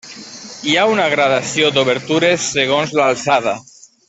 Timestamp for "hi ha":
0.69-0.85